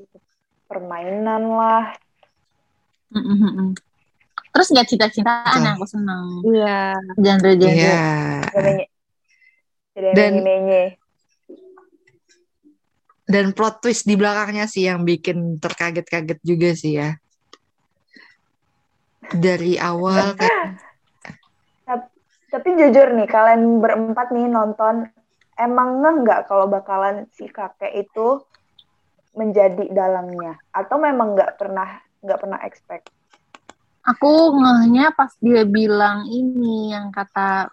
permainan 0.65 1.43
lah. 1.51 1.85
Terus 4.51 4.67
nggak 4.71 4.87
cinta-cintaan 4.87 5.59
Betul. 5.59 5.73
aku 5.75 5.85
seneng 5.87 6.25
Iya. 6.47 6.95
genre-genre. 7.19 7.75
Iya. 7.75 7.99
Dan- 10.15 10.43
menye 10.43 10.83
Dan 13.31 13.55
plot 13.55 13.79
twist 13.79 14.03
di 14.03 14.19
belakangnya 14.19 14.67
sih 14.67 14.91
yang 14.91 15.07
bikin 15.07 15.55
terkaget-kaget 15.55 16.39
juga 16.43 16.75
sih 16.75 16.99
ya. 16.99 17.15
Dari 19.31 19.79
awal 19.79 20.35
kayak 20.35 20.51
Tapi 22.51 22.75
jujur 22.75 23.15
nih, 23.15 23.31
kalian 23.31 23.79
berempat 23.79 24.35
nih 24.35 24.51
nonton, 24.51 25.07
emang 25.61 26.01
ngeh 26.01 26.15
nggak 26.25 26.41
kalau 26.49 26.65
bakalan 26.65 27.29
si 27.31 27.45
kakek 27.45 27.93
itu 27.93 28.41
menjadi 29.37 29.85
dalangnya? 29.93 30.57
Atau 30.73 30.97
memang 30.97 31.37
nggak 31.37 31.61
pernah 31.61 32.01
nggak 32.19 32.39
pernah 32.41 32.59
expect? 32.65 33.13
Aku 34.01 34.57
ngehnya 34.57 35.13
pas 35.13 35.29
dia 35.37 35.61
bilang 35.61 36.25
ini 36.25 36.89
yang 36.89 37.13
kata 37.13 37.69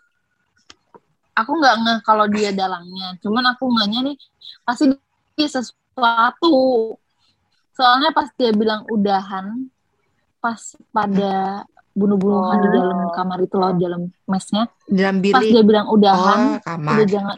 aku 1.32 1.50
nggak 1.56 1.76
ngeh 1.82 1.98
kalau 2.04 2.28
dia 2.28 2.52
dalangnya. 2.52 3.16
Cuman 3.24 3.56
aku 3.56 3.64
ngehnya 3.72 4.12
nih 4.12 4.16
pasti 4.62 4.92
dia 5.34 5.48
sesuatu. 5.48 6.54
Soalnya 7.72 8.10
pas 8.10 8.28
dia 8.34 8.50
bilang 8.50 8.82
udahan, 8.90 9.70
pas 10.42 10.58
pada 10.90 11.62
bunuh-bunuhan 11.94 12.58
di 12.58 12.68
Oh. 12.68 12.74
dalam 12.74 12.98
kamar 13.14 13.38
itu 13.42 13.54
loh, 13.54 13.70
di 13.74 13.82
dalam 13.86 14.02
mesnya. 14.26 14.66
dalam 14.86 15.22
Pas 15.22 15.46
dia 15.46 15.62
bilang 15.62 15.86
udahan, 15.90 16.58
Oh, 16.58 16.62
kamar. 16.62 16.92
udah 16.98 17.06
jangan. 17.06 17.36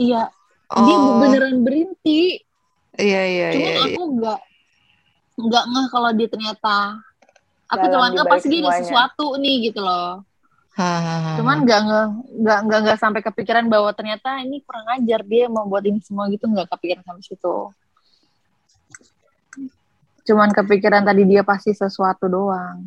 Iya, 0.00 0.22
dia 0.70 0.96
Oh, 0.96 1.20
beneran 1.20 1.60
berhenti. 1.60 2.40
iya 2.96 3.20
iya 3.22 3.46
Cuman 3.52 3.60
iya. 3.60 3.74
iya. 3.76 3.86
aku 3.90 4.02
nggak 4.14 4.40
nggak 5.40 5.64
ngeh 5.66 5.86
kalau 5.88 6.10
dia 6.10 6.28
ternyata 6.28 6.74
aku 7.66 7.84
balik 7.86 8.26
pasti 8.26 8.48
dia 8.50 8.60
ada 8.62 8.76
sesuatu 8.76 9.26
nih 9.36 9.56
gitu 9.66 9.80
loh 9.80 10.20
Hahaha. 10.70 11.36
cuman 11.36 11.56
nggak 11.62 11.80
nggak 11.80 12.06
nggak 12.36 12.58
nggak 12.62 12.78
nggak 12.82 12.98
sampai 12.98 13.20
kepikiran 13.20 13.66
bahwa 13.66 13.88
ternyata 13.90 14.36
ini 14.38 14.60
kurang 14.60 14.84
ajar 14.90 15.20
dia 15.22 15.46
mau 15.46 15.64
buat 15.64 15.80
ini 15.82 15.98
semua 16.00 16.28
gitu 16.28 16.44
nggak 16.44 16.68
kepikiran 16.68 17.02
sampai 17.02 17.24
situ 17.24 17.56
cuman 20.22 20.48
kepikiran 20.52 21.02
tadi 21.02 21.22
dia 21.24 21.42
pasti 21.42 21.72
sesuatu 21.72 22.26
doang 22.26 22.86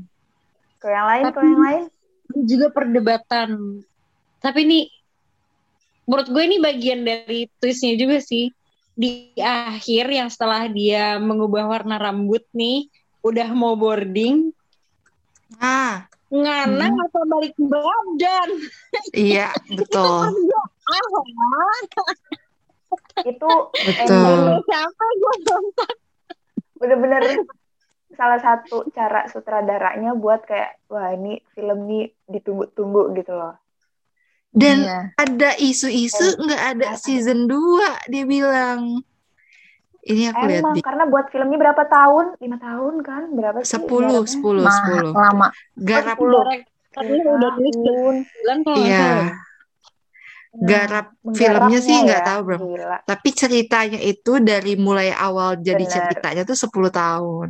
Ke 0.78 0.88
yang 0.90 1.08
lain, 1.08 1.24
ke 1.24 1.28
Tapi- 1.32 1.48
yang 1.48 1.64
lain. 1.64 1.84
juga 2.44 2.68
perdebatan. 2.70 3.50
Tapi 4.38 4.60
ini 4.64 4.80
menurut 6.04 6.28
gue 6.30 6.44
ini 6.44 6.58
bagian 6.60 7.02
dari 7.04 7.48
twistnya 7.58 7.96
juga 7.96 8.20
sih. 8.20 8.52
Di 8.94 9.34
akhir 9.42 10.06
yang 10.08 10.30
setelah 10.30 10.70
dia 10.70 11.18
mengubah 11.18 11.66
warna 11.66 11.98
rambut 11.98 12.46
nih, 12.54 12.88
udah 13.26 13.50
mau 13.52 13.74
boarding, 13.74 14.54
Ah, 15.58 16.06
ngana 16.34 16.90
Hmm. 16.90 17.04
atau 17.10 17.22
balik 17.30 17.54
badan. 17.58 18.50
iya, 19.14 19.54
betul. 19.70 20.34
Itu 23.24 23.52
Betul. 23.74 24.42
Sampai 24.66 25.10
gue 25.18 25.36
nonton. 25.46 25.94
bener-bener 26.78 27.48
salah 28.14 28.40
satu 28.44 28.84
cara 28.92 29.26
sutradaranya 29.32 30.14
buat 30.20 30.44
kayak 30.44 30.84
wah 30.92 31.16
ini 31.16 31.40
film 31.56 31.88
nih 31.88 32.12
ditunggu-tunggu 32.28 33.16
gitu 33.16 33.34
loh. 33.34 33.56
Dan 34.54 34.86
Iya. 34.86 35.00
ada 35.18 35.50
isu-isu 35.58 36.38
nggak 36.38 36.64
ada 36.78 36.90
season 36.94 37.50
2 37.50 38.06
dia 38.06 38.24
bilang. 38.24 39.02
Ini 40.04 40.30
aku 40.36 40.44
lihat 40.46 40.62
Emang 40.62 40.76
di 40.78 40.82
karena 40.84 41.04
buat 41.08 41.32
filmnya 41.32 41.58
berapa 41.58 41.84
tahun? 41.88 42.26
Lima 42.38 42.58
tahun 42.60 42.94
kan? 43.02 43.24
Berapa 43.34 43.64
sih? 43.64 43.80
10, 43.80 43.88
garapnya? 43.88 44.30
10, 44.30 44.62
Mah, 44.62 44.78
10. 44.84 45.10
lama 45.16 45.48
Garap 45.80 46.18
Direkturnya 46.94 47.24
udah 47.34 47.52
tulis 47.58 47.74
Tahun. 47.74 48.16
bulan 48.22 48.58
kalau 48.62 48.78
Iya. 48.78 49.02
salah. 49.02 49.32
Garap 50.54 51.06
filmnya 51.34 51.80
sih 51.82 51.96
nggak 52.06 52.22
ya, 52.22 52.28
tahu, 52.30 52.40
Bro. 52.46 52.58
Gila. 52.62 52.98
Tapi 53.10 53.30
ceritanya 53.34 53.98
itu 53.98 54.34
dari 54.38 54.74
mulai 54.78 55.10
awal 55.10 55.58
jadi 55.58 55.82
Bener. 55.82 55.90
ceritanya 55.90 56.42
tuh 56.46 56.54
10 56.54 56.94
tahun. 56.94 57.50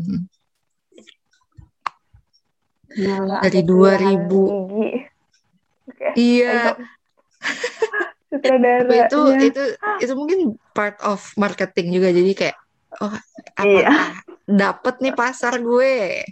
Gila, 2.94 3.42
Dari 3.44 3.60
ada 3.60 3.68
pilihan 4.00 5.12
2000. 6.12 6.12
gigi. 6.12 6.12
Oke. 6.12 6.20
Iya, 6.20 6.60
Sutradara. 8.34 8.90
itu 9.08 9.20
iya. 9.30 9.40
itu 9.46 9.64
itu 10.02 10.14
mungkin 10.18 10.40
part 10.74 10.98
of 11.02 11.22
marketing 11.38 11.94
juga. 11.94 12.10
Jadi 12.10 12.32
kayak 12.34 12.58
oh 13.00 13.14
apakah 13.56 13.64
Iya. 13.64 13.88
dapet 14.68 14.96
nih 15.00 15.14
pasar 15.14 15.56
gue? 15.58 16.26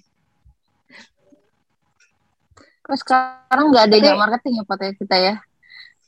Kok 2.82 2.98
sekarang 2.98 3.66
nggak 3.72 3.86
ada 3.88 3.98
yang 3.98 4.20
marketing 4.20 4.60
ya 4.60 4.64
podcast 4.66 4.98
kita 4.98 5.16
ya? 5.16 5.36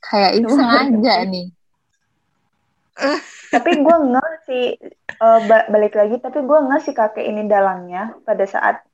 Kayak 0.01 0.31
itu 0.35 0.47
sengaja 0.49 1.15
nih. 1.23 1.47
tapi 3.49 3.81
gue 3.81 3.95
nggak 4.05 4.33
sih 4.45 4.77
ba- 5.19 5.65
balik 5.65 5.97
lagi 5.97 6.21
tapi 6.21 6.45
gue 6.45 6.59
nggak 6.61 6.81
sih 6.81 6.93
kakek 6.93 7.25
ini 7.25 7.49
dalangnya 7.49 8.13
pada 8.21 8.45
saat 8.45 8.85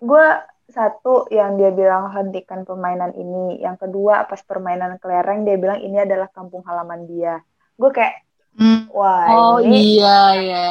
gue 0.00 0.26
satu 0.66 1.30
yang 1.30 1.54
dia 1.54 1.70
bilang 1.70 2.10
hentikan 2.10 2.66
permainan 2.66 3.14
ini 3.14 3.62
yang 3.62 3.78
kedua 3.78 4.26
pas 4.26 4.42
permainan 4.42 4.98
kelereng 4.98 5.46
dia 5.46 5.54
bilang 5.54 5.78
ini 5.78 6.02
adalah 6.02 6.26
kampung 6.30 6.66
halaman 6.66 7.06
dia 7.06 7.38
gue 7.78 7.90
kayak 7.90 8.26
Hmm, 8.56 8.88
wah 8.88 9.28
Oh 9.28 9.56
ini 9.60 10.00
iya 10.00 10.20
ya. 10.40 10.68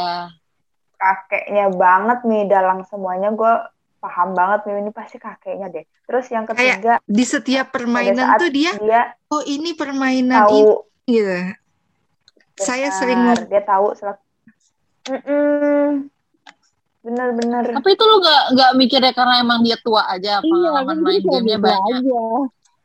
kakeknya 0.97 1.69
banget 1.69 2.25
nih 2.25 2.49
dalang 2.49 2.81
semuanya 2.89 3.29
gue 3.29 3.53
paham 4.01 4.33
banget 4.33 4.65
nih 4.65 4.81
ini 4.81 4.89
pasti 4.89 5.21
kakeknya 5.21 5.69
deh 5.69 5.85
terus 6.09 6.25
yang 6.33 6.49
ketiga 6.49 6.97
di 7.05 7.21
setiap 7.21 7.69
permainan 7.69 8.41
tuh 8.41 8.49
dia 8.49 8.73
dia 8.81 9.13
oh 9.29 9.45
ini 9.45 9.77
permainan 9.77 10.49
ini 10.49 10.65
tahu 10.65 10.81
gitu. 11.05 11.37
Saya 12.57 12.89
sering 12.89 13.21
dia 13.45 13.61
tahu 13.61 13.93
selak 13.93 14.17
Mm-mm. 15.05 16.09
Bener-bener 17.05 17.63
Tapi 17.69 17.89
itu 17.93 18.03
lu 18.03 18.15
nggak 18.17 18.43
nggak 18.57 18.71
mikirnya 18.81 19.13
karena 19.13 19.33
emang 19.39 19.61
dia 19.61 19.77
tua 19.77 20.01
aja 20.09 20.41
Iya, 20.41 20.49
pengalaman 20.49 20.97
kan 20.97 20.97
main 21.05 21.21
gamenya 21.21 21.57
gitu 21.57 21.61
banyak. 21.61 22.01
aja. 22.01 22.21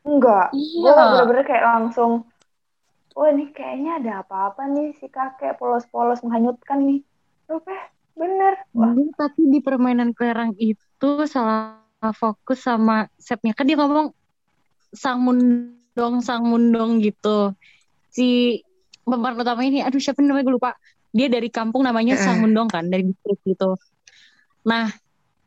Enggak, 0.01 0.45
Iya. 0.53 0.81
gue 0.81 0.91
bener-bener 0.93 1.43
kayak 1.45 1.65
langsung, 1.65 2.11
wah 3.13 3.27
ini 3.29 3.45
kayaknya 3.49 3.91
ada 4.01 4.11
apa-apa 4.21 4.65
nih 4.69 4.93
si 4.97 5.05
kakek 5.09 5.57
polos-polos 5.57 6.21
menghanyutkan 6.21 6.79
nih. 6.85 6.99
Oke, 7.49 7.73
bener. 8.13 8.53
Wah, 8.73 8.93
Iya, 8.93 9.09
tapi 9.13 9.41
di 9.49 9.59
permainan 9.59 10.13
kelereng 10.13 10.53
itu 10.57 11.09
salah 11.25 11.81
fokus 12.13 12.65
sama 12.65 13.05
setnya 13.17 13.53
kan 13.53 13.69
dia 13.69 13.77
ngomong 13.77 14.09
sang 14.89 15.21
mundong 15.21 16.25
sang 16.25 16.49
mundong 16.49 16.97
gitu 16.97 17.53
si 18.09 18.57
pemeran 19.05 19.37
utama 19.37 19.61
ini 19.61 19.85
aduh 19.85 20.01
siapa 20.01 20.17
namanya 20.25 20.49
gue 20.49 20.55
lupa 20.57 20.71
dia 21.13 21.29
dari 21.29 21.53
kampung 21.53 21.85
namanya 21.85 22.17
Heeh. 22.17 22.25
sang 22.25 22.41
mundong 22.41 22.67
kan 22.67 22.89
dari 22.89 23.05
distrik 23.05 23.37
gitu 23.45 23.77
nah 24.61 24.87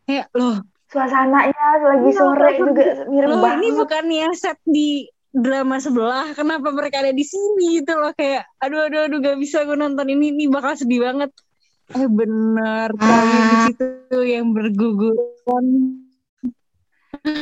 kayak 0.05 0.27
loh 0.35 0.59
Suasananya 0.89 1.85
lagi 1.85 2.11
sore 2.17 2.57
betul. 2.57 2.73
juga 2.73 2.85
mirip 3.13 3.29
loh 3.29 3.45
banget. 3.45 3.61
ini 3.61 3.69
bukannya 3.77 4.27
set 4.33 4.57
di 4.65 5.05
drama 5.29 5.77
sebelah 5.77 6.33
kenapa 6.33 6.73
mereka 6.73 7.05
ada 7.05 7.13
di 7.13 7.21
sini 7.21 7.81
gitu 7.81 7.93
loh 7.93 8.09
kayak 8.17 8.49
aduh 8.57 8.89
aduh 8.89 9.05
aduh 9.05 9.21
gak 9.21 9.37
bisa 9.37 9.61
gue 9.63 9.77
nonton 9.77 10.09
ini 10.09 10.33
ini 10.33 10.49
bakal 10.49 10.73
sedih 10.73 11.05
banget 11.05 11.29
eh 11.89 12.07
bener 12.07 12.89
kami 12.93 13.09
di 13.33 13.49
Ah. 13.49 13.65
situ 13.65 14.19
yang 14.21 14.53
berguguran 14.53 15.65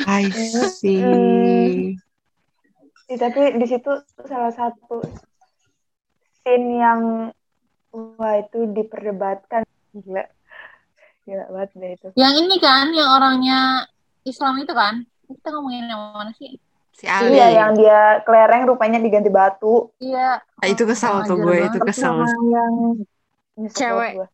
I 0.08 0.32
see. 0.74 1.94
Ih, 3.08 3.18
tapi 3.20 3.56
di 3.56 3.66
situ 3.68 3.92
salah 4.26 4.50
satu 4.50 5.00
scene 6.42 6.80
yang 6.80 7.02
wah 7.92 8.36
itu 8.36 8.68
diperdebatkan 8.68 9.64
gila. 9.94 10.24
Gila 11.24 11.46
banget 11.52 11.70
deh 11.76 11.92
itu. 11.94 12.08
Yang 12.16 12.34
ini 12.42 12.56
kan, 12.58 12.86
yang 12.92 13.10
orangnya 13.12 13.86
Islam 14.24 14.60
itu 14.60 14.72
kan? 14.72 15.04
Kita 15.28 15.52
ngomongin 15.52 15.88
yang 15.88 16.02
mana 16.16 16.32
sih? 16.36 16.56
Si 16.92 17.06
Ali. 17.06 17.38
Iya, 17.38 17.48
yang 17.64 17.72
dia 17.78 18.24
kelereng 18.26 18.66
rupanya 18.66 18.98
diganti 18.98 19.30
batu. 19.30 19.92
Iya. 20.02 20.42
Ah, 20.42 20.68
itu 20.68 20.84
kesel 20.84 21.22
tuh 21.28 21.38
gue, 21.38 21.68
itu 21.70 21.78
kesel. 21.84 22.24
sama 22.24 22.28
yang 22.50 22.74
Cewek. 23.72 24.14
gua. 24.18 24.28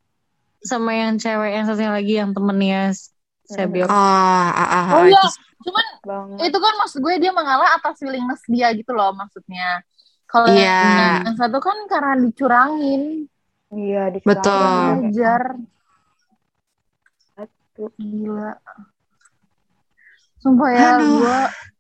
Sama 0.64 0.92
yang 0.96 1.20
cewek 1.20 1.52
yang 1.60 1.66
satunya 1.68 1.92
lagi 1.92 2.14
yang 2.18 2.32
temennya 2.32 2.96
Sebiok 3.44 3.92
Ah, 3.92 4.48
ah, 4.56 4.68
ah, 4.72 4.86
Oh 4.96 5.04
ah, 5.04 5.06
iya, 5.06 5.20
itu 5.20 5.30
cuman 5.64 5.86
Banget. 6.04 6.38
itu 6.52 6.58
kan 6.60 6.74
maksud 6.80 7.00
gue 7.00 7.14
dia 7.20 7.32
mengalah 7.32 7.70
atas 7.80 7.96
willingness 8.04 8.44
dia 8.48 8.68
gitu 8.76 8.92
loh 8.92 9.12
maksudnya. 9.16 9.84
Kalau 10.28 10.50
Iya. 10.50 11.24
yang 11.30 11.36
satu 11.38 11.62
kan 11.62 11.78
karena 11.88 12.14
dicurangin, 12.20 13.30
Iya, 13.74 14.02
di 14.14 14.20
Betul. 14.22 14.70
ngajar. 15.02 15.44
Satu. 17.34 17.84
Gila. 17.98 18.54
Sumpah 20.42 20.70
ya, 20.76 20.90
Aduh. 21.00 21.10
gue 21.24 21.40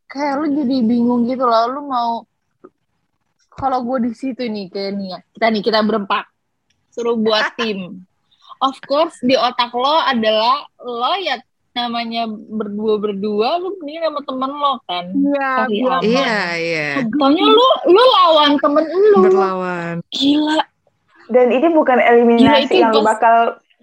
kayak 0.09 0.33
lu 0.39 0.45
jadi 0.57 0.75
bingung 0.85 1.21
gitu 1.27 1.43
loh. 1.45 1.63
Lu 1.69 1.81
mau 1.85 2.11
kalau 3.53 3.85
gue 3.85 4.09
di 4.09 4.11
situ 4.17 4.41
nih 4.47 4.71
kayak 4.73 4.91
nih 4.97 5.07
ya. 5.13 5.19
Kita 5.35 5.45
nih 5.53 5.61
kita 5.61 5.79
berempat 5.85 6.25
suruh 6.93 7.17
buat 7.19 7.53
tim. 7.59 8.05
Of 8.63 8.79
course 8.83 9.19
di 9.19 9.35
otak 9.35 9.75
lo 9.75 9.99
adalah 9.99 10.63
lo 10.79 11.13
ya 11.19 11.35
namanya 11.73 12.29
berdua 12.29 13.01
berdua 13.01 13.57
lu 13.57 13.75
mending 13.77 13.99
sama 13.99 14.21
temen 14.23 14.51
lo 14.53 14.73
kan. 14.85 15.05
iya. 15.11 15.51
Iya, 15.99 16.37
iya. 16.55 16.87
Soalnya 17.03 17.43
lu 17.43 17.65
lu 17.89 18.01
lawan 18.13 18.51
temen 18.55 18.85
lu. 18.87 19.19
Berlawan. 19.21 19.95
Gila. 20.07 20.63
Dan 21.27 21.47
ini 21.49 21.67
bukan 21.69 21.97
Gila, 21.97 22.09
eliminasi 22.09 22.67
itu 22.69 22.75
yang 22.77 22.93
pas- 22.93 23.17
bakal 23.17 23.35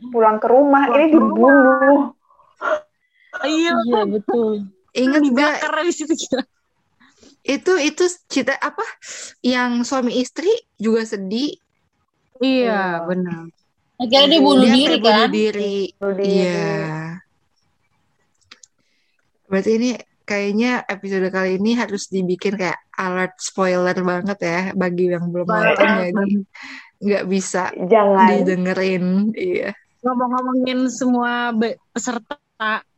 pulang 0.08 0.38
ke 0.38 0.46
rumah, 0.46 0.86
Pulang 0.86 0.96
ini 0.96 1.06
dibunuh. 1.12 2.00
iya 3.44 3.72
Iya 3.84 4.00
betul. 4.08 4.64
Ingat 4.90 5.20
gak 5.20 5.24
dibakar 5.28 5.72
di 5.82 5.92
situ 5.92 6.14
kita 6.14 6.40
itu 7.40 7.72
itu 7.80 8.04
cerita 8.28 8.52
apa 8.54 8.84
yang 9.40 9.80
suami 9.80 10.12
istri 10.14 10.50
juga 10.76 11.02
sedih 11.02 11.56
iya 12.38 13.00
Iya. 13.00 13.08
benar 13.08 13.48
Akhirnya 14.00 14.26
dia 14.32 14.40
bunuh 14.40 14.64
dia 14.64 14.72
diri 14.72 14.96
kan. 14.96 15.28
Bunuh 15.28 15.28
diri. 15.28 15.74
iya 16.24 16.80
berarti 19.50 19.70
ini 19.82 19.90
kayaknya 20.22 20.86
episode 20.86 21.26
kali 21.34 21.58
ini 21.58 21.74
harus 21.74 22.06
dibikin 22.06 22.54
kayak 22.54 22.78
alert 22.94 23.34
spoiler 23.42 23.98
banget 23.98 24.38
ya 24.38 24.60
bagi 24.78 25.10
yang 25.10 25.26
belum 25.26 25.42
nonton 25.42 25.90
jadi 26.06 26.34
nggak 27.02 27.24
bisa 27.26 27.74
Jangan. 27.74 28.30
didengerin 28.30 29.34
iya 29.34 29.74
ngomong-ngomongin 30.06 30.86
semua 30.86 31.50
peserta 31.90 32.38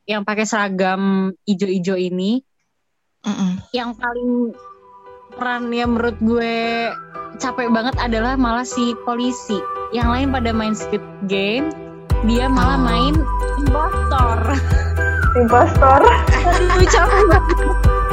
yang 0.05 0.29
pakai 0.29 0.45
seragam 0.45 1.33
ijo-ijo 1.49 1.97
ini 1.97 2.45
Mm-mm. 3.25 3.65
yang 3.73 3.97
paling 3.97 4.53
peran 5.35 5.69
yang 5.69 5.97
menurut 5.97 6.17
gue 6.21 6.55
capek 7.37 7.69
banget 7.69 7.97
adalah 7.99 8.37
malah 8.37 8.65
si 8.65 8.93
polisi. 9.03 9.59
Yang 9.93 10.09
lain 10.09 10.29
pada 10.31 10.51
main 10.51 10.75
Squid 10.75 11.03
Game 11.27 11.69
dia 12.25 12.47
malah 12.47 12.79
Oh. 12.79 12.85
main 12.85 13.15
impostor. 13.59 14.39
Impostor? 15.41 16.01
Aduh 16.71 16.89
capek 16.89 17.23
banget. 17.27 17.45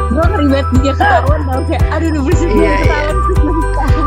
Gue 0.10 0.24
ngeri 0.26 0.46
banget 0.50 0.68
dia 0.82 0.94
ketahuan 0.96 1.42
tau 1.46 1.62
kayak 1.68 1.84
aduh 1.92 2.08
udah 2.10 2.22
bersih 2.26 2.48
Iya, 2.50 2.58
iya. 2.58 2.74
ketahuan 2.82 3.16